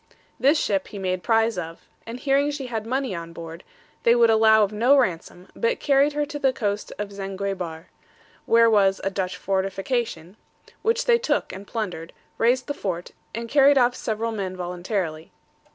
[0.39, 3.63] This ship he made prize of, and hearing she had money on board,
[4.01, 7.85] they would allow of no ransom, but carried her to the coast of Zanguebar,
[8.47, 10.37] where was a Dutch fortification,
[10.81, 15.31] which they took and plundered, razed the fort, and carried off several men voluntarily.